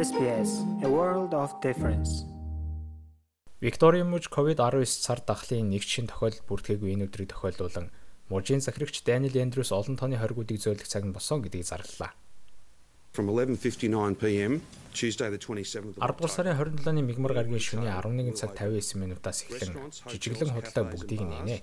SBS 0.00 0.50
A 0.80 0.88
World 0.88 1.32
of 1.36 1.50
Difference. 1.60 2.24
Викторийн 3.60 4.08
мужи 4.08 4.32
COVID-19 4.32 4.88
цар 5.04 5.20
дахлын 5.20 5.68
нэг 5.68 5.84
шин 5.84 6.08
тохиолдол 6.08 6.40
бүртгэгээгүй 6.48 6.90
энэ 6.96 7.04
өдрийг 7.04 7.28
тохиолдуулан 7.36 7.92
мужийн 8.32 8.64
захирагч 8.64 9.04
Даниэл 9.04 9.36
Эндрюс 9.36 9.76
олон 9.76 10.00
тооны 10.00 10.16
хоригуудыг 10.16 10.56
зөөлөх 10.56 10.88
цаг 10.88 11.04
нь 11.04 11.12
босон 11.12 11.44
гэдгийг 11.44 11.68
зарлалаа. 11.68 12.16
From 13.12 13.28
11:59 13.28 14.16
p.m. 14.16 14.64
Tuesday 14.96 15.28
the 15.28 15.36
27th 15.36 16.00
of 16.00 16.00
10 16.00 16.16
дугаар 16.16 16.32
сарын 16.32 16.56
27-ны 16.56 17.04
мигмар 17.04 17.36
гарагийн 17.36 17.60
шөнийн 17.60 17.92
11 17.92 18.40
цаг 18.40 18.56
59 18.56 18.96
минутаас 18.96 19.44
эхлэн 19.52 19.76
жижиглэн 20.08 20.56
худлаа 20.56 20.84
бүгдийг 20.88 21.28
нэнэ. 21.28 21.60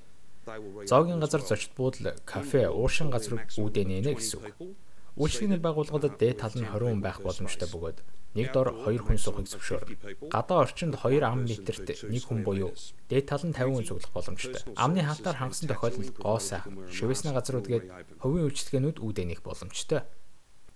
Зоогийн 0.85 1.17
газар 1.17 1.41
зочд 1.41 1.73
буудал, 1.73 2.13
кафе, 2.21 2.69
уушин 2.69 3.09
газрууд 3.09 3.49
үүдээ 3.49 3.85
нэнэ 3.89 4.13
гэсэн 4.13 4.37
үг. 4.45 4.77
Үйлчлэгний 5.17 5.57
байгууллагуудад 5.57 6.21
дээд 6.21 6.45
тал 6.45 6.53
нь 6.53 6.69
20 6.69 6.93
хүн 6.93 7.01
байх 7.01 7.17
боломжтой 7.25 7.65
бөгөөд 7.73 7.97
нэг 8.37 8.53
дор 8.53 8.69
2 8.85 9.01
хүн 9.01 9.17
сухыг 9.17 9.49
зөвшөөр. 9.49 10.29
Гадаа 10.29 10.69
орчинд 10.69 10.93
2 11.01 11.25
ам 11.25 11.49
метрт 11.49 11.89
нэг 12.05 12.23
хүн 12.29 12.45
буюу 12.45 12.71
дээд 13.09 13.25
тал 13.25 13.41
нь 13.41 13.57
50 13.57 13.73
хүн 13.73 13.87
цуглах 13.89 14.13
боломжтой. 14.13 14.61
Амны 14.77 15.01
хаалтаар 15.01 15.41
хангасан 15.41 15.67
тохиолдолд 15.73 16.17
гоо 16.21 16.37
сайхан, 16.37 16.85
шивэсний 16.93 17.33
газрууд 17.33 17.65
гээд 17.65 17.85
хувийн 18.21 18.45
үйлчлэгээнүүд 18.45 19.01
үүдэнийх 19.01 19.41
боломжтой. 19.41 20.05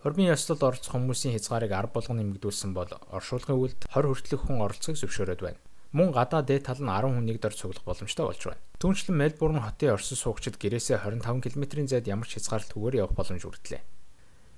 Хормын 0.01 0.33
ёслолд 0.33 0.65
оролцох 0.65 0.97
хүмүүсийн 0.97 1.37
хязгаарыг 1.37 1.69
10 1.69 1.93
болгоно 1.93 2.25
нэмэгдүүлсэн 2.25 2.73
бол 2.73 2.89
оршуулгын 3.13 3.53
үйлд 3.53 3.81
20 3.85 4.09
хүртэлх 4.09 4.43
хүн 4.49 4.65
оролцохыг 4.65 4.97
зөвшөөрöd 4.97 5.41
байна. 5.45 5.61
Мөн 5.93 6.09
гадаа 6.09 6.41
дээд 6.41 6.65
тал 6.65 6.81
нь 6.81 6.89
10 6.89 7.13
хүнийг 7.13 7.37
дор 7.37 7.53
цуглах 7.53 7.85
боломжтой 7.85 8.25
болж 8.25 8.41
байна. 8.41 8.63
Түүнчлэн 8.81 9.13
Мельбурн 9.13 9.61
хотын 9.61 9.93
орсон 9.93 10.17
суугчид 10.17 10.57
гэрээсээ 10.57 11.05
25 11.05 11.53
км-ийн 11.53 11.85
зайд 11.85 12.09
ямар 12.09 12.25
ч 12.25 12.41
хязгаарлалтгүйгээр 12.41 12.97
явах 13.05 13.13
боломж 13.13 13.45
хүртлээ. 13.45 14.00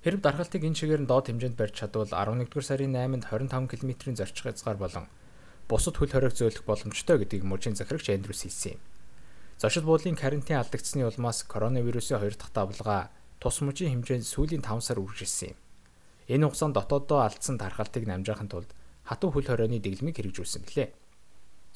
Хэрв 0.03 0.19
дархалтыг 0.19 0.67
энэ 0.67 0.75
чигээр 0.75 1.01
нь 1.03 1.09
доод 1.09 1.31
хэмжээнд 1.31 1.55
барьж 1.55 1.79
чадвал 1.79 2.11
11-р 2.11 2.59
сарын 2.59 2.91
8-нд 2.91 3.23
25 3.23 3.71
км-ийн 3.71 4.19
зорчих 4.19 4.43
хязгаар 4.43 4.75
болон 4.75 5.07
бусад 5.71 5.95
хөл 5.95 6.11
хориг 6.11 6.35
зөөлөх 6.35 6.67
боломжтой 6.67 7.23
гэдгийг 7.23 7.47
мужийн 7.47 7.79
захирагч 7.79 8.11
Эндрюс 8.11 8.43
хэлсэн 8.43 8.75
юм. 8.75 8.81
Зочид 9.55 9.87
буудлын 9.87 10.19
карантин 10.19 10.59
алдагдсны 10.59 11.07
улмаас 11.07 11.47
коронавирусын 11.47 12.19
хоёр 12.19 12.35
дахь 12.35 12.51
давлгаа 12.51 13.15
тус 13.39 13.63
мужийн 13.63 14.03
хэмжээнд 14.03 14.27
сүүлийн 14.27 14.59
5 14.59 14.83
сар 14.83 14.99
үргэлжилсэн 14.99 15.55
юм. 15.55 15.59
Энэ 16.27 16.51
хугацаанд 16.51 16.75
дотооддоо 16.75 17.23
алдсан 17.23 17.55
дархалтыг 17.55 18.03
намжаахын 18.03 18.51
тулд 18.51 18.75
хатуу 19.07 19.31
хөл 19.31 19.47
хорионы 19.47 19.79
дэглэмийг 19.79 20.19
хэрэгжүүлсэн 20.19 20.67
гэлээ. 20.67 20.91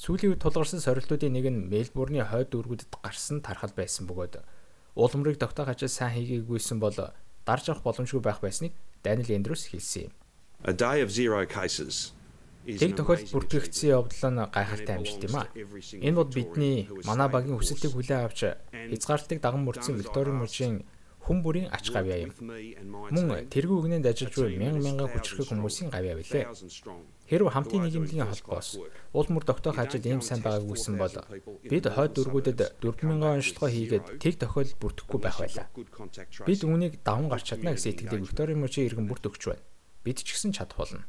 Сүүлийн 0.03 0.35
үед 0.35 0.43
тулгарсан 0.43 0.83
сорилтуудын 0.83 1.31
нэг 1.31 1.47
нь 1.47 1.71
Мельбурны 1.71 2.27
хойд 2.27 2.51
дүүргүүдэд 2.51 2.91
гарсан 2.91 3.39
тархал 3.39 3.71
байсан 3.71 4.03
бөгөөд 4.03 4.43
уулмрыг 4.99 5.39
тогтоох 5.39 5.71
ажил 5.71 5.87
сайн 5.87 6.11
хийгээгүйсэн 6.11 6.83
бол 6.83 7.15
дарж 7.47 7.71
авах 7.71 7.83
боломжгүй 7.87 8.19
байх 8.19 8.43
байсныг 8.43 8.75
Даниэл 9.03 9.39
Эндрюс 9.39 9.71
хэлсэн 9.71 10.11
юм. 10.11 10.13
A 10.67 10.73
day 10.75 10.99
of 10.99 11.09
zero 11.09 11.39
cases 11.47 12.11
Тэг 12.67 12.99
тохиолдолд 12.99 13.31
бүртгэгдсэн 13.31 13.95
явдал 13.95 14.27
нь 14.27 14.43
гайхалтай 14.51 14.95
амжилт 14.99 15.23
юм 15.23 15.35
а. 15.39 15.47
Энэ 16.03 16.19
бол 16.19 16.27
бидний 16.27 16.91
манай 17.07 17.31
багийн 17.31 17.55
хүсэлтийг 17.55 17.95
хүлээн 17.95 18.27
авч 18.27 18.51
хязгаарлалтыг 18.91 19.39
даган 19.39 19.63
мөрдсөн 19.63 19.95
Викторийн 19.95 20.35
мужийн 20.35 20.83
хүн 21.27 21.43
бүрийн 21.43 21.67
ач 21.75 21.91
гавьяа 21.91 22.23
юм. 22.23 22.31
Мөн 23.11 23.51
тэргүй 23.51 23.77
үгнэнд 23.83 24.07
ажиллаж 24.07 24.35
буй 24.39 24.55
мянган 24.55 24.83
мянган 24.87 25.11
хүчрхэг 25.11 25.51
хүмүүсийн 25.51 25.91
гавьяа 25.91 26.15
билээ. 26.15 26.47
Хэрв 27.27 27.51
хамтын 27.51 27.83
нийгэмлэгийн 27.83 28.31
холбоос 28.31 28.79
уул 29.11 29.27
мөр 29.27 29.43
тогтоох 29.43 29.75
ажил 29.75 30.07
ийм 30.07 30.23
сайн 30.23 30.39
байгаагүйсэн 30.39 30.95
бол 30.95 31.15
бид 31.67 31.85
хойд 31.91 32.15
дөргүүдэд 32.15 32.79
4000 32.79 33.43
онцлогоо 33.43 33.67
хийгээд 33.67 34.05
тэг 34.23 34.39
тохиол 34.39 34.71
бүрдэхгүй 34.79 35.19
байх 35.19 35.37
байлаа. 35.43 35.67
Бид 36.47 36.61
үүнийг 36.63 37.03
даван 37.03 37.27
гарч 37.27 37.51
чадна 37.51 37.75
гэсэн 37.75 37.91
итгэлийг 37.91 38.23
Викторийн 38.31 38.63
мужийн 38.63 38.87
иргэн 38.87 39.11
бүрт 39.11 39.27
өгч 39.27 39.43
байна. 39.51 39.67
Бид 40.07 40.23
ч 40.23 40.31
гэсэн 40.31 40.55
чадах 40.55 40.79
болно. 40.79 41.03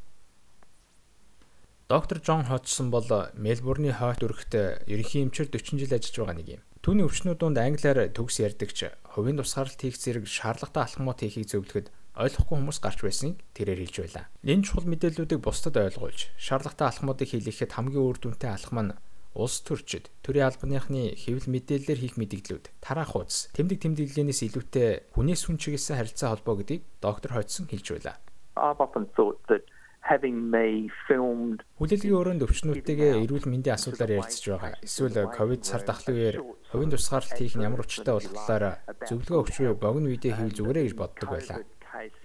Доктор 1.87 2.19
Джон 2.19 2.43
Хотсон 2.43 2.91
бол 2.91 3.07
Мельбурны 3.33 3.95
хойд 3.95 4.21
өргөт 4.21 4.83
ерөнхий 4.85 5.23
эмчээр 5.23 5.49
40 5.49 5.79
жил 5.79 5.95
ажиллаж 5.95 6.15
байгаа 6.19 6.37
нэг 6.37 6.49
юм. 6.59 6.63
Түүний 6.89 7.05
өвчнүүд 7.05 7.37
донд 7.37 7.61
англиар 7.61 8.09
төгс 8.17 8.41
ярьдагч 8.41 8.89
хувийн 9.13 9.37
тусгаарлалт 9.37 9.77
хийх 9.77 10.01
зэрэг 10.01 10.25
шаардлагатай 10.25 10.89
алхмууд 10.89 11.21
хийхийг 11.21 11.45
зөвлөхөд 11.45 11.93
ойлгохгүй 12.17 12.55
хүмүүс 12.57 12.81
гарч 12.81 13.05
байсныг 13.05 13.37
тэрээр 13.53 13.85
хэлж 13.85 13.95
байлаа. 14.09 14.25
Энэ 14.41 14.65
чухал 14.65 14.89
мэдээллүүдийг 14.89 15.37
бусдад 15.37 15.77
ойлгуулж, 15.77 16.33
шаардлагатай 16.41 16.89
алхмуудыг 16.89 17.29
хийлгэхэд 17.29 17.77
хамгийн 17.77 18.01
үр 18.09 18.17
дүнтэй 18.17 18.49
алхам 18.49 18.89
нь 18.89 18.97
улс 19.37 19.61
төрчид 19.69 20.09
төрийн 20.25 20.49
албаныхны 20.49 21.13
хэвлэл 21.13 21.53
мэдээллээр 21.53 21.99
хийх 22.01 22.17
мэдээллүүд, 22.17 22.65
тараах 22.81 23.13
хуудас, 23.13 23.53
тэмдэг 23.53 23.85
тэмдэглэлээс 23.85 24.41
илүүтэй 24.49 25.13
хүнээс 25.13 25.45
хүн 25.45 25.61
чиглэсэн 25.61 25.93
харилцаа 25.93 26.33
холбоо 26.33 26.57
гэдгийг 26.57 26.81
доктор 27.05 27.37
Хоцсон 27.37 27.69
хэлж 27.69 28.01
байлаа. 28.01 28.17
I've 28.57 28.81
often 28.81 29.05
thought 29.13 29.37
that 29.45 29.61
having 30.09 30.37
me 30.49 30.89
filmed 31.05 31.61
Хүлээлгийн 31.77 32.17
өрөөнд 32.17 32.45
өвчнүүдтэйгээ 32.49 33.21
эрүүл 33.23 33.45
мэндийн 33.45 33.77
асуудлаар 33.77 34.17
ярилцж 34.17 34.45
байгаа. 34.49 34.73
Эсвэл 34.81 35.29
ковид 35.29 35.61
цар 35.61 35.85
тахлын 35.85 36.17
үеэр 36.17 36.37
хувийн 36.73 36.91
тусгаарлалт 36.91 37.37
хийх 37.37 37.55
нь 37.55 37.65
ямар 37.69 37.85
учиртай 37.85 38.13
болох 38.17 38.33
талаар 38.33 38.65
зөвлөгөө 39.05 39.41
өгч 39.45 39.55
буй 39.61 39.77
богино 39.77 40.09
видео 40.09 40.33
хийвэл 40.33 40.57
зүгээрээ 40.57 40.85
гэж 40.89 40.95
боддог 40.97 41.29
байлаа. 41.29 41.61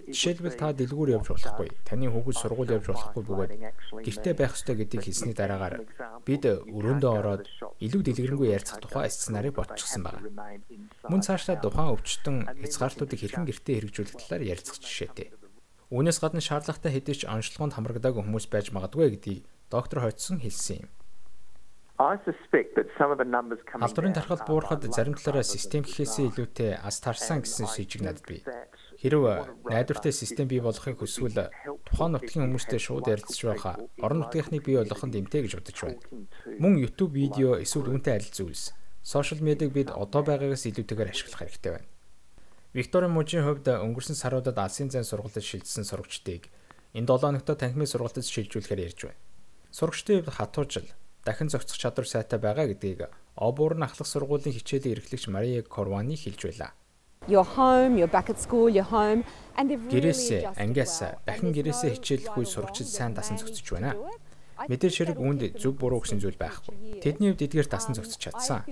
Жишээлбэл 0.07 0.55
та 0.61 0.67
дэлгүүр 0.77 1.17
явж 1.17 1.27
болохгүй, 1.33 1.69
таны 1.89 2.07
хүүхэд 2.07 2.37
сургууль 2.37 2.73
явж 2.77 2.85
болохгүй 2.85 3.23
бөгөөд 3.25 3.51
гэртээ 4.05 4.33
байх 4.37 4.53
ёстой 4.53 4.75
гэдгийг 4.77 5.03
хэлсний 5.09 5.35
дараагаар 5.35 5.81
бид 6.21 6.43
өрөөндөө 6.45 7.11
ороод 7.19 7.43
илүү 7.81 8.01
дэлгэрэнгүй 8.05 8.53
ярилцах 8.55 8.79
тухай 8.79 9.09
сценарийг 9.09 9.57
ботчихсон 9.57 10.05
байна. 10.05 10.21
Мөн 11.09 11.21
цаашдаа 11.25 11.57
тухайн 11.57 11.91
өвчтөн 11.97 12.37
хязгаарлалтуудыг 12.61 13.19
хэрхэн 13.19 13.49
гэртээ 13.49 13.75
хэрэгжүүлэх 13.81 14.15
талаар 14.21 14.43
ярилцах 14.53 14.77
жишээтэй. 14.79 15.33
Үүнээс 15.93 16.17
гадна 16.17 16.41
шаардлагатай 16.41 16.97
хэдий 16.97 17.13
ч 17.13 17.29
онцлогоонд 17.29 17.77
хамрагдаагүй 17.77 18.25
хүмүүс 18.25 18.49
байж 18.49 18.73
магадгүй 18.73 19.13
гэдгийг 19.13 19.45
доктор 19.69 20.01
Хоцсон 20.01 20.41
хэлсэн 20.41 20.81
юм. 20.81 20.89
Халдварын 21.95 24.11
тархалт 24.17 24.43
буурахад 24.49 24.83
зарим 24.91 25.15
талаараа 25.15 25.47
систем 25.47 25.87
гэхээсээ 25.87 26.27
илүүтэй 26.27 26.75
ас 26.75 26.99
тарсан 26.99 27.39
гэсэн 27.39 27.71
шийдвэр 27.71 28.03
надад 28.03 28.27
бий. 28.27 28.43
Хэрв 28.99 29.23
найдвартай 29.63 30.11
систем 30.11 30.51
бий 30.51 30.59
болохыг 30.59 30.99
хүсвэл 30.99 31.47
тухайн 31.87 32.11
нутгийн 32.11 32.51
хүмүүстэй 32.51 32.83
шууд 32.83 33.07
ярилцж 33.07 33.39
байхаа 33.47 33.79
орон 34.03 34.27
нутгийнхныг 34.27 34.67
бий 34.67 34.75
болгоход 34.75 35.15
эмтэй 35.15 35.47
гэж 35.47 35.55
бодож 35.55 35.77
байна. 35.87 36.03
Мөн 36.59 36.83
YouTube 36.83 37.15
видео 37.15 37.55
эсвэл 37.63 37.95
үүнтэй 37.95 38.19
адил 38.19 38.43
зүйлс. 38.43 38.75
Сошиал 38.99 39.39
медиаг 39.39 39.71
бид 39.71 39.87
одоо 39.93 40.19
байгаагаас 40.19 40.67
илүүтэйгээр 40.67 41.15
ашиглах 41.15 41.47
хэрэгтэй 41.47 41.79
байна. 41.79 41.87
Викторийн 42.75 43.15
мужийн 43.15 43.47
хувьд 43.47 43.71
өнгөрсөн 43.71 44.19
саруудад 44.19 44.59
алсын 44.59 44.91
зайн 44.91 45.07
сургалтад 45.07 45.47
шилжсэн 45.47 45.87
сурагчдыг 45.87 46.51
энэ 46.91 47.07
7 47.07 47.31
өнөختө 47.31 47.55
танхимын 47.55 47.87
сургалтад 47.87 48.27
шилжүүлэхээр 48.27 48.83
ярьж 48.91 48.99
байна. 49.07 49.21
Сурагчдын 49.71 50.27
хувьд 50.27 50.35
хатуу 50.35 50.67
жил 50.67 50.87
дахин 51.23 51.47
зохицох 51.47 51.79
чадвар 51.79 52.03
сайтай 52.03 52.35
байгаа 52.35 52.67
гэдгийг 52.67 53.07
Обуурн 53.39 53.87
ахлах 53.87 54.11
сургуулийн 54.11 54.51
хичээлийн 54.59 54.99
эрхлэгч 54.99 55.31
Мария 55.31 55.63
Корвани 55.63 56.19
хэлж 56.19 56.51
байлаа. 56.51 56.75
You're 57.31 57.47
home, 57.47 57.95
you're 57.95 58.11
back 58.11 58.27
at 58.27 58.43
school, 58.43 58.67
you're 58.67 58.91
home 58.91 59.23
and 59.55 59.71
they've 59.71 59.79
really 59.79 60.11
Гэрээсээ, 60.11 60.59
ангиас 60.59 60.99
дахин 61.23 61.55
гэрээсээ 61.55 61.95
хичээлэх 61.95 62.35
үе 62.35 62.43
сурагчид 62.43 62.91
сайн 62.91 63.15
дасан 63.15 63.39
зохицож 63.39 63.71
байна. 63.71 63.95
Мэдээж 64.55 64.95
хэрэг 64.95 65.19
үүнд 65.19 65.41
зөв 65.59 65.75
буруу 65.75 65.99
гэсэн 65.99 66.23
зүйл 66.23 66.39
байхгүй. 66.39 67.03
Тэдний 67.03 67.35
хувьд 67.35 67.43
эдгээр 67.43 67.67
дасан 67.67 67.93
зохицож 67.93 68.21
чадсан. 68.23 68.63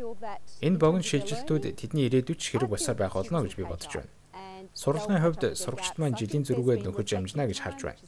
Энэ 0.63 0.79
богино 0.79 1.03
шилжилтүүд 1.03 1.75
тэдний 1.75 2.07
ирээдүйд 2.07 2.39
ч 2.39 2.55
хэрэг 2.55 2.71
болсоор 2.71 2.95
байх 2.95 3.13
болно 3.13 3.43
гэж 3.43 3.53
би 3.59 3.67
бодож 3.67 3.91
байна. 3.91 4.11
Сурлагын 4.71 5.19
хувьд 5.19 5.43
сурагчид 5.59 5.99
маань 5.99 6.15
жилийн 6.15 6.47
зөрүүгээ 6.47 6.87
нөхөж 6.87 7.09
амжина 7.19 7.45
гэж 7.45 7.59
харж 7.61 7.79
байна. 7.83 8.01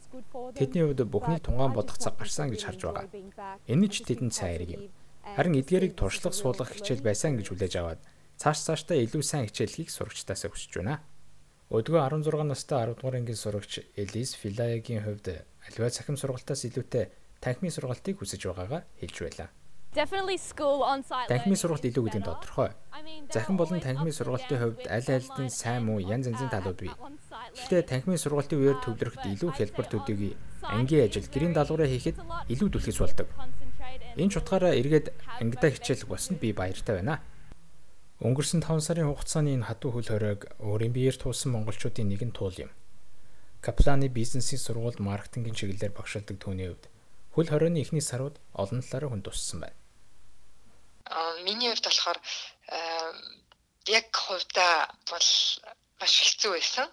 Тэдний 0.56 0.82
хувьд 0.88 1.04
бүхний 1.04 1.38
тунгаан 1.38 1.76
бодох 1.76 2.00
цаг 2.00 2.16
гарсан 2.16 2.48
гэж 2.48 2.64
харж 2.64 2.80
байгаа. 2.80 3.06
Энэ 3.68 3.86
ч 3.92 4.02
тэдэнд 4.08 4.32
сайн 4.32 4.56
хэрэг 4.56 4.70
юм. 4.72 4.82
Харин 5.36 5.60
эдгээрийг 5.60 5.94
туршлах 6.00 6.32
суулгах 6.32 6.72
хичээл 6.72 7.04
байсан 7.04 7.36
гэж 7.36 7.52
хүлээж 7.52 7.74
аваад 7.76 8.00
цааш 8.40 8.58
цаашдаа 8.66 8.96
илүү 9.04 9.22
сайн 9.22 9.46
хичээлхийг 9.46 9.92
сурагчдаас 9.92 10.48
хүсэж 10.48 10.72
байна. 10.80 11.04
Өдгөө 11.66 11.98
16 11.98 12.46
настай 12.46 12.78
10 12.86 12.94
дугаар 12.94 13.18
ангийн 13.18 13.36
сурагч 13.36 13.82
Элис 13.98 14.38
Филаягийн 14.38 15.02
хувьд 15.02 15.26
аливаа 15.66 15.90
цахим 15.90 16.14
сургалтаас 16.14 16.62
илүүтэй 16.70 17.10
танхимын 17.40 17.74
сургалтыг 17.74 18.18
хүсэж 18.18 18.42
байгаагаа 18.46 18.82
хэлж 19.00 19.16
байлаа. 19.22 19.48
Танхимын 19.96 21.56
сургалт 21.56 21.84
илүү 21.88 22.04
гэдэг 22.04 22.20
нь 22.20 22.28
тодорхой. 22.28 22.70
Захин 23.32 23.56
болон 23.56 23.80
танхимын 23.80 24.12
сургалтын 24.12 24.60
хувьд 24.60 24.84
аль 24.92 25.08
альдын 25.08 25.48
сайн 25.48 25.88
муу 25.88 26.04
янз 26.04 26.28
янзын 26.28 26.52
талууд 26.52 26.76
бий. 26.84 26.92
Гэхдээ 27.56 27.82
танхимын 27.88 28.20
сургалтын 28.20 28.60
үеэр 28.60 28.78
төвлөрөхд 28.84 29.24
илүү 29.24 29.50
хялбар 29.56 29.88
төдийгүй 29.88 30.36
ангийн 30.68 31.08
ажил, 31.08 31.24
гэрийн 31.32 31.56
даалгавраа 31.56 31.88
хийхэд 31.88 32.20
илүү 32.52 32.68
түлхэж 32.76 32.96
болдог. 33.00 33.28
Энэ 34.20 34.30
ч 34.32 34.34
утгаараа 34.36 34.76
эргээд 34.76 35.16
ангидаа 35.40 35.70
хичээлэх 35.72 36.12
болсонд 36.12 36.44
би 36.44 36.52
баяртай 36.52 37.00
байна. 37.00 37.24
Өнгөрсөн 38.20 38.60
5 38.64 38.84
сарын 38.84 39.08
хугацааны 39.08 39.56
энэ 39.56 39.68
хатуу 39.68 39.96
хөл 39.96 40.08
хоройг 40.12 40.52
өөрийн 40.60 40.92
биеэр 40.92 41.16
туулсан 41.16 41.52
монголчуудын 41.56 42.08
нэгэн 42.08 42.32
туул 42.36 42.56
юм. 42.56 42.72
Капланы 43.64 44.08
бизнесийн 44.08 44.60
сургуульд 44.60 45.00
маркетингийн 45.00 45.56
чиглэлээр 45.56 45.96
багшилдаг 45.96 46.36
түүний 46.40 46.68
хувьд 46.72 46.84
хөл 47.36 47.52
хорионы 47.52 47.84
эхний 47.84 48.00
сарууд 48.00 48.40
олон 48.56 48.80
талаараа 48.80 49.12
хүн 49.12 49.22
туссан 49.22 49.60
байна. 49.60 49.76
Аа 51.04 51.36
миний 51.46 51.68
хувьд 51.68 51.84
болохоор 51.84 52.18
яг 53.98 54.06
хувьдаа 54.26 54.74
бол 55.12 55.28
маш 56.00 56.14
хэцүү 56.24 56.50
байсан. 56.56 56.88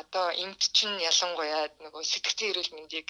Одоо 0.00 0.26
эмд 0.42 0.62
чинь 0.76 0.94
ялангуяа 1.10 1.64
нөгөө 1.82 2.02
сэтгцэн 2.06 2.50
эрүүл 2.50 2.70
мэндийг 2.78 3.08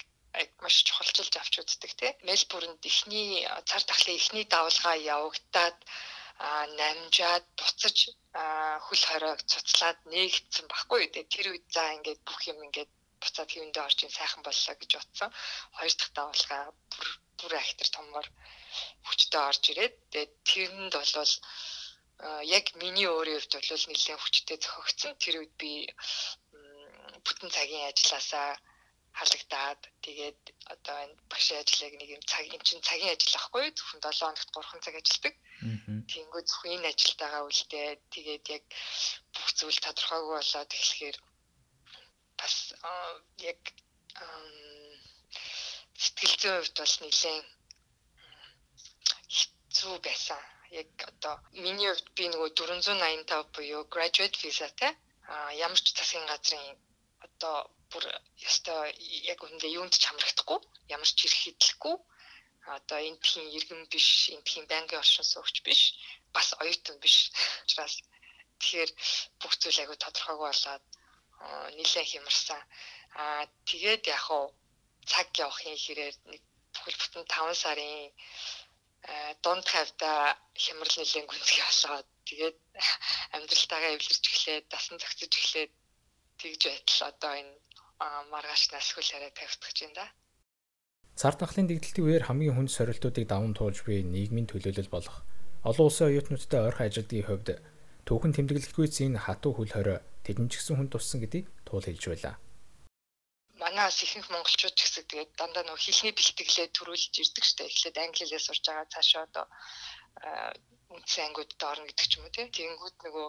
маш 0.63 0.75
чухалчилж 0.87 1.33
авч 1.37 1.53
үздэг 1.61 1.91
тий. 1.99 2.11
Мельбурнд 2.27 2.81
эхний 2.91 3.45
цар 3.69 3.83
тахлын 3.85 4.17
эхний 4.17 4.45
давалгаа 4.49 4.97
явагдаад 5.15 5.77
намжаад 6.79 7.45
буцаж 7.59 7.97
хөл 8.85 9.03
хоройг 9.09 9.39
цуцлаад 9.51 9.99
нээгдсэн 10.11 10.65
баггүй 10.73 11.13
тий. 11.13 11.25
Тэр 11.29 11.53
үед 11.53 11.65
за 11.69 11.83
ингээд 11.95 12.21
бүх 12.25 12.41
юм 12.49 12.59
ингээд 12.65 12.91
буцаад 13.21 13.49
хэвэндээ 13.51 13.83
орж 13.87 13.99
ин 14.03 14.13
сайхан 14.17 14.41
боллоо 14.43 14.75
гэж 14.77 14.91
утсан. 14.99 15.29
Хоёр 15.77 15.93
дахь 15.95 16.13
давалгаа 16.17 16.63
бүр 16.91 17.07
бүр 17.39 17.53
актер 17.57 17.89
томор 17.95 18.27
хүчтэй 19.07 19.41
орж 19.49 19.63
ирээд 19.71 19.95
тэгээд 20.11 20.33
тэрэнд 20.49 20.93
болвол 20.97 21.33
яг 22.57 22.65
миний 22.81 23.07
өөрийн 23.09 23.39
хувьд 23.39 23.53
бол 23.57 23.85
нэлээд 23.89 24.21
хүчтэй 24.21 24.57
зохиогдсон. 24.61 25.13
Тэр 25.17 25.35
үед 25.41 25.53
би 25.61 25.71
бүтэн 27.25 27.49
цагийн 27.55 27.89
ажилласаа 27.89 28.49
халагдаад 29.19 29.81
тэгээд 30.05 30.41
одоо 30.73 30.97
энэ 31.03 31.15
багш 31.29 31.47
ажлыг 31.51 31.93
нэг 31.97 32.09
юм 32.15 32.23
цаг 32.31 32.45
эн 32.47 32.63
чинь 32.67 32.87
цагийн 32.87 33.13
ажил 33.13 33.35
ахгүй 33.39 33.65
зөвхөн 33.75 34.01
7 34.05 34.23
хоногт 34.23 34.49
3 34.55 34.85
цаг 34.85 34.95
ажилладаг. 34.97 35.35
Тэнгүү 36.11 36.41
зөвхөн 36.47 36.75
энэ 36.75 36.89
ажилтаагаа 36.91 37.43
үлдээ 37.49 37.89
тэгээд 38.15 38.45
яг 38.55 38.63
бүх 39.33 39.47
зүйл 39.57 39.79
тодорхойгүй 39.83 40.35
болоод 40.37 40.71
эхлэхээр 40.77 41.17
бас 42.41 42.55
яг 43.51 43.61
сэтгэл 46.03 46.35
зүйн 46.41 46.57
хувьд 46.57 46.77
бол 46.81 46.95
нэлээд 47.01 47.45
хэцүү 49.35 49.95
байсан. 50.07 50.41
Яг 50.81 50.89
одоо 51.11 51.35
миний 51.63 51.89
хувьд 51.91 52.07
би 52.17 52.25
нөгөө 52.33 52.49
485 52.57 53.55
буюу 53.55 53.81
graduate 53.93 54.37
visaтай 54.43 54.91
ямар 55.65 55.79
ч 55.85 55.87
засгийн 55.97 56.25
газрын 56.31 56.65
одоо 57.25 57.57
бүр 57.91 58.05
ёстой 58.49 58.89
яг 59.33 59.39
үндэ 59.47 59.67
юунд 59.77 59.93
ч 60.01 60.03
хамрагдахгүй 60.07 60.59
ямар 60.95 61.09
ч 61.17 61.19
ирэх 61.25 61.41
хэдлэхгүй 61.43 61.95
одоо 62.77 62.99
энэ 63.07 63.21
тхийн 63.23 63.47
иргэн 63.57 63.81
биш 63.93 64.07
энэ 64.33 64.45
тхийн 64.47 64.65
байнгын 64.71 65.01
оршин 65.03 65.25
суугч 65.31 65.55
биш 65.67 65.81
бас 66.35 66.47
оюутан 66.61 66.97
биш 67.03 67.15
учраас 67.63 67.95
тэгэхээр 68.59 68.91
бүх 69.39 69.53
зүйл 69.61 69.81
аягүй 69.81 69.97
тодорхойгүй 69.99 70.49
болоод 70.49 70.83
нэлээд 71.77 72.07
хямарсан 72.11 72.61
аа 73.21 73.43
тэгээд 73.69 74.03
яг 74.15 74.21
хуу 74.27 74.45
цаг 75.11 75.27
явахын 75.45 75.77
хэрээр 75.83 76.15
нэг 76.31 76.41
бүхэл 76.73 76.99
бүтэн 77.01 77.25
5 77.27 77.63
сарын 77.63 78.11
дунд 79.43 79.65
хавьда 79.73 80.37
хямрал 80.63 80.95
нэлээд 80.97 81.29
гүнзгий 81.29 81.63
болоод 81.65 82.07
тэгээд 82.29 82.57
амьдралтаагаа 83.35 83.91
эвлэрч 83.97 84.25
эхлээд 84.29 84.65
дасан 84.69 84.97
зохицож 85.01 85.33
эхлээд 85.37 85.71
тэгж 86.39 86.61
байтал 86.69 87.09
одоо 87.09 87.33
энэ 87.41 87.53
маргааш 88.33 88.63
насгүй 88.73 89.03
хараа 89.05 89.31
тавьчихж 89.33 89.77
байна 89.81 89.97
да. 89.99 90.05
Цар 91.19 91.35
тахлын 91.37 91.67
дэгдэлтийн 91.67 92.05
үеэр 92.07 92.25
хамгийн 92.25 92.55
хүнд 92.55 92.71
сорилтуудыг 92.73 93.25
даван 93.27 93.53
туулж 93.53 93.81
буй 93.85 94.01
нийгмийн 94.05 94.49
төлөөлөл 94.49 94.93
болох 94.93 95.25
олон 95.69 95.85
улсын 95.89 96.09
оюутнуудтай 96.09 96.61
ойрхон 96.65 96.87
ажилтны 96.87 97.21
хувьд 97.25 97.49
түүхэн 98.07 98.33
тэмдэглэлтгүйц 98.35 98.95
энэ 99.05 99.21
хатуу 99.25 99.53
хөл 99.55 99.73
хорой 99.73 99.99
гэсэн 100.25 100.77
хүн 100.77 100.89
туссан 100.89 101.19
гэдгийг 101.21 101.47
туул 101.65 101.85
хэлж 101.85 102.03
байлаа. 102.07 102.35
Манаас 103.61 103.97
ихэнх 104.01 104.29
монголчууд 104.33 104.75
ч 104.77 104.81
гэсэн 104.85 105.05
тэгээд 105.09 105.31
дандаа 105.37 105.63
нөх 105.65 105.81
хэлний 105.81 106.13
бэлтгэлээ 106.17 106.67
төрүүлж 106.73 107.13
ирдэг 107.21 107.45
штэ. 107.45 107.69
Эхлээд 107.69 107.97
англи 108.01 108.25
хэлээр 108.25 108.47
сурж 108.47 108.63
байгаа 108.65 108.87
цаашаа 108.93 109.23
одоо 109.29 109.45
үндсэн 110.95 111.25
ангиудад 111.29 111.61
орно 111.71 111.85
гэдэг 111.87 112.07
ч 112.09 112.13
юм 112.17 112.25
уу. 112.25 112.35
Тэгэнгүүт 112.35 112.97
нөгөө 113.05 113.27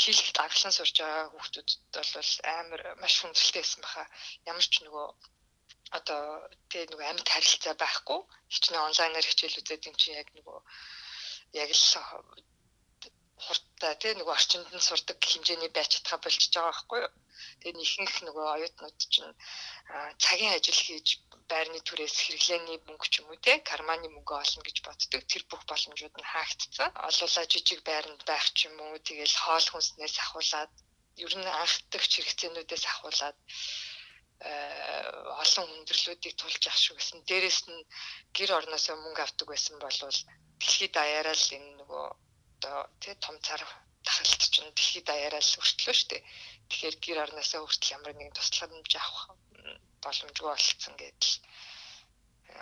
хэлэх 0.00 0.30
даглан 0.38 0.74
сурж 0.74 0.96
байгаа 0.98 1.30
хүүхдүүдэд 1.30 1.94
бол 1.94 2.32
амар 2.58 2.82
маш 3.02 3.14
хүндрэлтэй 3.22 3.62
байсан 3.62 3.80
баха. 3.86 4.04
Ямар 4.50 4.66
ч 4.66 4.74
нөгөө 4.82 5.06
одоо 5.98 6.22
тэгээ 6.70 6.90
нөгөө 6.90 7.06
амьд 7.10 7.28
харилцаа 7.32 7.74
байхгүй. 7.78 8.20
Хичнээн 8.52 8.86
онлайнаар 8.88 9.26
хичээл 9.28 9.60
үзээд 9.60 9.88
юм 9.88 9.96
чинь 10.00 10.18
яг 10.22 10.28
нөгөө 10.36 10.58
яг 11.62 11.70
л 11.70 11.84
хурдтай 13.44 13.94
тий 14.02 14.12
нөгөө 14.16 14.34
орчинд 14.38 14.68
нь 14.74 14.86
сурдаг 14.88 15.18
хэмжээний 15.30 15.70
байж 15.74 15.88
чадхаа 15.92 16.18
болчихж 16.22 16.52
байгаа 16.54 16.72
байхгүй 16.72 17.00
юу. 17.04 17.12
Тэгээд 17.60 17.82
ихэнх 17.84 18.16
нөгөө 18.26 18.46
оюутнууд 18.54 18.98
чинь 19.12 19.34
цагийн 20.24 20.54
ажил 20.56 20.80
хийж 20.86 21.08
байрны 21.50 21.80
түрээс 21.88 22.16
хэрэглээний 22.22 22.78
мөнгө 22.86 23.06
ч 23.12 23.14
юм 23.20 23.28
уу 23.30 23.38
те 23.46 23.52
карманы 23.70 24.08
мөнгө 24.10 24.34
олно 24.42 24.60
гэж 24.66 24.76
боддог. 24.86 25.20
Тэр 25.30 25.42
бүх 25.50 25.62
боломжууд 25.70 26.14
нь 26.18 26.30
хаагдцсан. 26.32 26.90
Олуулаа 27.08 27.46
жижиг 27.52 27.80
байранд 27.88 28.22
байх 28.30 28.46
ч 28.56 28.58
юм 28.68 28.76
уу 28.84 28.96
тэгэл 29.08 29.36
хоол 29.44 29.66
хүнснээс 29.70 30.16
ахуулаад 30.24 30.72
ер 31.24 31.34
нь 31.40 31.48
анхдагч 31.62 32.10
хэрэгцээнүүдээс 32.14 32.84
ахуулаад 32.92 33.38
олон 35.42 35.66
хүндрэлүүдийг 35.70 36.34
тулж 36.36 36.62
ах 36.66 36.78
шүү 36.82 36.96
гэсэн. 36.98 37.18
Дээрэс 37.28 37.60
нь 37.70 37.82
гэр 38.36 38.50
орносоо 38.58 38.96
мөнгө 38.98 39.22
авдаг 39.22 39.46
байсан 39.50 39.76
болвол 39.78 40.18
дэлхийд 40.58 40.92
даяараа 40.94 41.36
л 41.36 41.54
энэ 41.56 41.70
нөгөө 41.80 42.06
одоо 42.62 42.86
тий 43.00 43.14
том 43.18 43.36
цар 43.42 43.60
тахалт 44.06 44.42
чинь 44.54 44.70
дэлхийд 44.70 45.06
даяараа 45.06 45.42
л 45.42 45.58
өртлөө 45.58 45.94
штэ. 45.98 46.22
Тэгэхээр 46.70 46.96
гэр 47.02 47.18
орносоо 47.26 47.66
хүртэл 47.66 47.94
ямар 47.98 48.14
нэгэн 48.14 48.34
тусламж 48.38 48.92
авах 48.94 49.34
боломжгүй 50.02 50.46
болцсон 50.46 50.94
гэдэл 50.94 51.34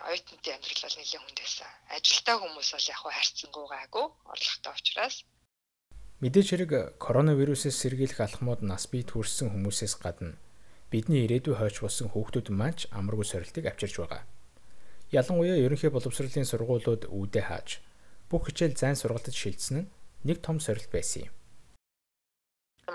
оюутнуудын 0.09 0.55
амьдрал 0.57 0.85
бол 0.85 0.97
нэлээд 0.97 1.21
хүндээсэн. 1.21 1.71
Ажилтаа 1.97 2.37
хүмүүс 2.41 2.69
бол 2.73 2.89
яг 2.89 2.99
хуу 3.01 3.13
харьцангуйгаагүй 3.13 4.07
орлоготой 4.33 4.73
учраас 4.81 5.17
мэдээж 6.21 6.49
хэрэг 6.53 6.73
коронавирусээс 7.01 7.77
сэргийлэх 7.81 8.21
алхмууд 8.21 8.61
нас 8.65 8.89
бие 8.93 9.05
төрсэн 9.05 9.53
хүмүүсээс 9.53 9.95
гадна 10.01 10.37
бидний 10.93 11.25
ирээдүй 11.25 11.57
хойч 11.57 11.81
болсон 11.81 12.09
хүүхдүүд 12.13 12.49
маань 12.53 12.89
амаргүй 12.93 13.25
сорилтыг 13.29 13.65
авчирч 13.69 13.97
байгаа. 14.01 14.25
Ялангуяа 15.13 15.57
ерөнхий 15.65 15.91
боловсролын 15.93 16.45
сургуулиуд 16.45 17.09
үүдээ 17.09 17.45
хааж 17.49 17.81
бүх 18.31 18.43
хичээл 18.47 18.79
зайн 18.81 18.97
сургалтад 18.99 19.35
шилжсэн 19.37 19.77
нь 19.83 19.91
нэг 20.29 20.39
том 20.47 20.57
сорилт 20.65 20.91
байсан 20.95 21.29
юм 21.29 21.35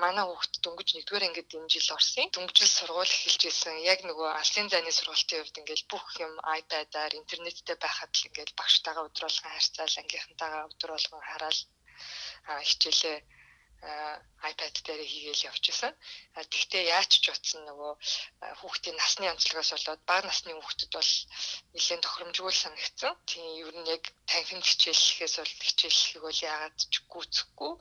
манай 0.03 0.25
хүүхд 0.27 0.53
дөнгөж 0.63 0.89
нэгдүгээр 0.93 1.27
ангид 1.27 1.49
энэ 1.55 1.71
жил 1.73 1.95
орсон. 1.95 2.27
Дөнгөжл 2.33 2.71
сургууль 2.77 3.15
эхэлж 3.15 3.41
исэн. 3.47 3.75
Яг 3.93 3.99
нөгөө 4.03 4.29
алсын 4.39 4.67
зайны 4.69 4.91
сургалтын 4.91 5.39
хувьд 5.39 5.59
ингээл 5.59 5.89
бүх 5.91 6.05
юм 6.25 6.33
iPad-аар 6.59 7.13
интернеттэй 7.19 7.77
байхад 7.79 8.11
л 8.11 8.27
ингээл 8.27 8.57
багштайгаа 8.59 9.07
өдрөлгөн 9.07 9.53
харьцаал 9.55 9.95
ангийнхантайгаа 10.01 10.63
өдрөлгөн 10.69 11.23
хараал 11.29 11.59
хичээлээ 12.69 13.17
iPad 14.49 14.75
дээр 14.85 15.01
хийгээл 15.05 15.47
явчихсан. 15.49 15.93
Тэгтээ 16.53 16.83
яаж 16.97 17.11
ч 17.23 17.25
утсан 17.33 17.61
нөгөө 17.65 17.93
хүүхдийн 18.59 18.97
насны 18.97 19.25
онцлогоос 19.33 19.71
болоод 19.73 20.01
бага 20.09 20.25
насны 20.27 20.51
хүүхдэд 20.53 20.91
бол 20.97 21.11
нэлээд 21.73 22.01
тохиромжгүй 22.05 22.53
санагдсан. 22.53 23.13
Тийм 23.29 23.45
ер 23.61 23.73
нь 23.77 23.89
яг 23.95 24.03
танхим 24.29 24.61
хичээллэхээс 24.65 25.35
бол 25.41 25.53
хичээллэхийг 25.65 26.23
бол 26.25 26.39
яагаад 26.51 26.77
ч 26.91 26.93
гүйцэхгүй. 27.11 27.73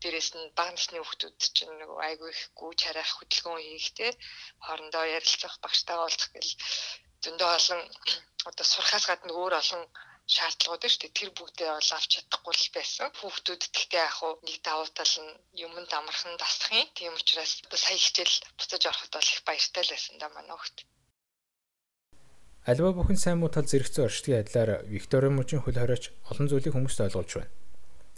Дээрээс 0.00 0.30
нь 0.36 0.52
бага 0.58 0.72
насны 0.76 0.98
хүүхдүүд 1.00 1.36
чинь 1.56 1.74
нөгөө 1.80 1.98
айгүй 2.08 2.30
их 2.32 2.42
гүйж 2.58 2.78
харах 2.84 3.10
хөдөлгөөн 3.16 3.60
хийхтэй 3.64 4.10
хоорондоо 4.64 5.04
ярилцах 5.16 5.54
багштайгаа 5.64 6.04
уулзах 6.04 6.30
гэл 6.36 6.52
зөндөө 7.24 7.50
олон 7.58 7.80
одоо 8.48 8.66
сурхаас 8.72 9.04
гадна 9.08 9.32
өөр 9.40 9.54
олон 9.60 9.82
шаардлагууд 10.34 10.86
шүү 10.86 11.00
дээ. 11.02 11.18
Тэр 11.18 11.30
бүгдээ 11.34 11.70
бол 11.74 11.90
авч 11.90 12.10
чадахгүй 12.14 12.54
л 12.54 12.74
байсан. 12.76 13.08
Хүүхдүүд 13.18 13.62
тэгтээ 13.74 14.02
яг 14.06 14.14
хуу 14.14 14.32
нэг 14.46 14.56
давуу 14.62 14.86
тал 14.94 15.14
нь 15.26 15.32
юмд 15.58 15.90
амархан 15.90 16.34
дасах 16.38 16.70
юм. 16.70 16.86
Тийм 16.94 17.14
учраас 17.18 17.52
сая 17.66 17.98
хичээл 17.98 18.36
буцаж 18.54 18.82
ороход 18.86 19.10
бол 19.10 19.32
их 19.34 19.42
баяртай 19.42 19.82
л 19.82 19.92
байсан 19.94 20.14
да 20.22 20.28
манай 20.30 20.54
хүүхд. 20.54 20.78
Альва 22.70 22.92
бүхэн 22.94 23.18
сайн 23.18 23.38
муу 23.42 23.50
тал 23.50 23.66
зэрэгцэн 23.66 24.06
орчдгийн 24.06 24.40
адилаар 24.46 24.86
Виктория 24.86 25.32
мужийн 25.34 25.64
хөл 25.66 25.80
хориоч 25.80 26.14
олон 26.30 26.46
зүйлийг 26.46 26.76
хүмүүст 26.76 27.02
ойлгуулж 27.02 27.32
байна. 27.34 27.50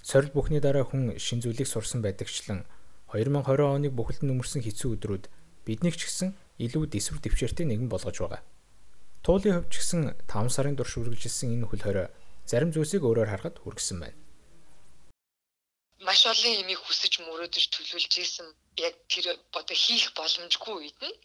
Сорил 0.02 0.34
бүхний 0.34 0.60
дараа 0.60 0.84
хүн 0.84 1.14
шин 1.16 1.40
зүйлийг 1.40 1.70
сурсан 1.70 2.02
байдагчлан 2.02 2.66
2020 3.14 3.46
оныг 3.62 3.92
бүхэлд 3.94 4.26
нь 4.26 4.32
өмөрсөн 4.34 4.66
хэцүү 4.66 4.98
өдрүүд 4.98 5.24
биднийг 5.62 5.94
ч 5.94 6.10
гэсэн 6.10 6.34
илүү 6.58 6.90
дэсвэр 6.90 7.22
дэвчээртэй 7.22 7.66
нэгэн 7.70 7.86
болгож 7.86 8.18
байгаа. 8.18 8.42
Туулын 9.22 9.54
хувьд 9.54 9.70
ч 9.70 9.78
гэсэн 9.78 10.00
5 10.26 10.50
сарын 10.54 10.74
турш 10.74 10.98
үргэлжилсэн 10.98 11.54
энэ 11.54 11.68
хөл 11.70 11.82
хорой 11.86 12.08
зарим 12.50 12.70
зүйлсийг 12.74 13.06
өөрөөр 13.06 13.30
харахад 13.30 13.56
хүргэсэн 13.62 13.98
байна. 14.02 14.18
Маш 16.06 16.26
олон 16.26 16.52
юмыг 16.62 16.80
хүсэж 16.82 17.22
мөрөөдөж 17.22 17.64
төлөвлөж 17.70 18.14
исэн 18.18 18.48
яг 18.86 18.94
тэр 19.06 19.38
одоо 19.54 19.76
хийх 19.84 20.10
боломжгүй 20.18 20.74
үед 20.74 20.98
нь 21.06 21.16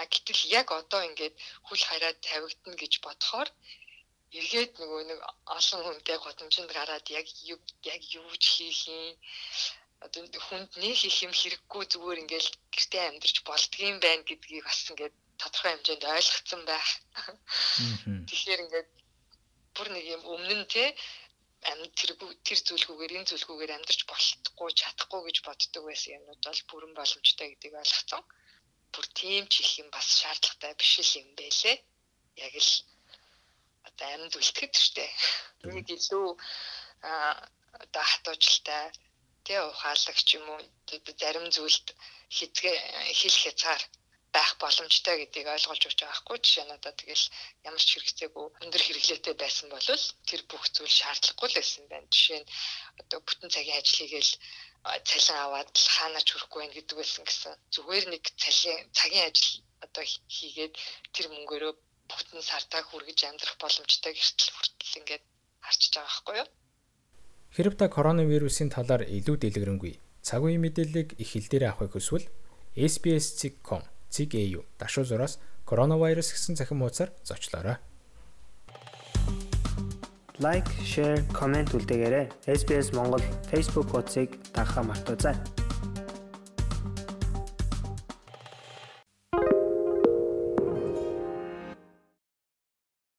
а 0.00 0.04
гэтэл 0.12 0.42
яг 0.60 0.68
одоо 0.80 1.00
ингээд 1.08 1.34
хөл 1.66 1.82
хараад 1.88 2.18
тавигдана 2.28 2.76
гэж 2.82 2.92
бодохоор 3.00 3.48
эргээд 4.38 4.72
нөгөө 4.80 5.02
нэг 5.08 5.20
олон 5.56 5.80
хүнтэй 5.84 6.18
годомжинд 6.20 6.70
гараад 6.76 7.06
яг 7.18 7.26
яг 7.94 8.02
юу 8.20 8.34
ч 8.36 8.44
хийх 8.56 8.80
юм 8.92 9.16
одоо 10.04 10.22
хүнд 10.46 10.70
нэг 10.82 10.94
хийх 11.00 11.18
юм 11.26 11.32
хэрэггүй 11.40 11.84
зүгээр 11.92 12.22
ингээл 12.22 12.50
гэртээ 12.74 13.02
амьдарч 13.08 13.36
болдгийм 13.48 13.96
байх 14.04 14.20
гэдгийг 14.28 14.64
бас 14.68 14.80
ингээд 14.92 15.16
тодорхой 15.40 15.70
хэмжээнд 15.72 16.04
ойлгоцсон 16.16 16.62
байх. 16.70 16.88
Тэгэхээр 18.28 18.62
ингээд 18.64 18.90
бүр 19.74 19.88
нэг 19.94 20.04
юм 20.16 20.22
өмнө 20.34 20.54
нь 20.60 20.66
те 20.74 20.84
амьд 21.70 21.92
тэр 21.98 22.10
тэр 22.46 22.58
зүйлгүүгээр 22.66 23.16
энэ 23.18 23.28
зүйлгүүгээр 23.30 23.74
амьдарч 23.76 24.00
болтгүй 24.10 24.70
чадахгүй 24.80 25.20
гэж 25.26 25.36
боддог 25.46 25.82
байсан 25.86 26.16
юмнууд 26.18 26.42
бол 26.46 26.62
бүрэн 26.70 26.92
боломжтой 26.98 27.46
гэдгийг 27.50 27.74
ойлгоцсон. 27.82 28.22
Бүр 28.92 29.06
тийм 29.18 29.44
ч 29.52 29.54
их 29.62 29.72
юм 29.82 29.88
бас 29.94 30.06
шаардлагатай 30.20 30.72
биш 30.78 30.92
л 31.02 31.18
юм 31.22 31.30
байлээ. 31.38 31.76
яг 32.46 32.54
л 32.54 32.72
одоо 33.88 34.08
амьд 34.14 34.34
үлдэхэд 34.38 34.74
штэ. 34.84 35.06
Нэг 35.66 35.86
илүү 35.96 36.26
одоо 37.84 38.04
хатуужилтай 38.10 38.84
тий 39.44 39.58
ухаалагч 39.58 40.28
юм 40.38 40.46
уу 40.52 40.60
зарим 41.20 41.46
зүйлд 41.54 41.86
хизгээ 42.36 42.76
хил 43.18 43.36
хязгаар 43.42 43.82
байх 44.34 44.52
боломжтой 44.60 45.16
гэдгийг 45.24 45.48
ойлгуулж 45.48 45.82
өгч 45.88 45.98
байгаа 46.04 46.18
хгүй 46.20 46.38
жишээ 46.44 46.64
нь 46.68 46.76
одоо 46.76 46.92
тэгэл 46.92 47.24
ямар 47.68 47.82
ч 47.82 47.88
хэрэгцээгүй 47.96 48.46
өндөр 48.64 48.82
хэрэглээтэй 48.84 49.34
байсан 49.40 49.66
бол 49.72 49.88
тэр 50.28 50.40
бүх 50.50 50.64
зүйл 50.74 50.98
шаардлагагүй 51.00 51.48
л 51.48 51.58
байсан 51.58 51.84
байна. 51.88 52.08
Жишээ 52.12 52.40
нь 52.42 52.50
одоо 53.00 53.18
бүтэн 53.24 53.50
цагийн 53.54 53.78
ажил 53.80 53.98
хийгээл 53.98 54.32
цалин 55.08 55.38
аваад 55.42 55.72
хаанаач 55.72 56.28
хүрэхгүй 56.28 56.60
байх 56.60 56.74
гэдэг 56.76 56.96
байсан 56.98 57.22
гэсэн. 57.24 57.54
Зүгээр 57.74 58.06
нэг 58.12 58.24
цалин 58.42 58.78
цагийн 58.98 59.26
ажил 59.28 59.52
одоо 59.84 60.04
хийгээд 60.04 60.74
тэр 61.14 61.26
мөнгөөрөө 61.32 61.72
бүтэн 62.10 62.42
сартаа 62.44 62.82
хүргэж 62.84 63.18
амьдрах 63.24 63.56
боломжтой 63.62 64.12
гэртэл 64.12 64.52
хүртэл 64.54 64.98
ингээд 65.00 65.24
харчиж 65.64 65.92
байгаа 65.96 66.08
байхгүй 66.08 66.36
юу? 66.40 66.48
Хэрв 67.56 67.74
та 67.80 67.86
коронавирусын 67.88 68.68
талаар 68.68 69.02
илүү 69.08 69.36
дэлгэрэнгүй 69.40 69.92
цаг 70.28 70.44
үеийн 70.44 70.64
мэдээллийг 70.64 71.16
их 71.16 71.28
хэл 71.32 71.48
дээр 71.48 71.64
авахыг 71.72 71.96
хүсвэл 71.96 72.26
SBS.com 72.76 73.82
CGAU 74.10 74.64
дашуу 74.78 75.04
зураас 75.04 75.38
коронавирус 75.64 76.32
гэсэн 76.32 76.56
цахим 76.56 76.80
хуудасаар 76.80 77.12
зочлоорой. 77.24 77.76
Лайк, 80.38 80.66
шеэр, 80.86 81.26
комент 81.34 81.74
үлдээгээрэй. 81.74 82.30
SBS 82.46 82.94
Монгол 82.94 83.22
Facebook 83.50 83.90
хуудсыг 83.90 84.38
дагахаа 84.54 84.84
мартаоцай. 84.86 85.34